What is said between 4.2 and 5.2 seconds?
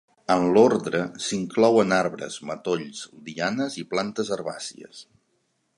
herbàcies.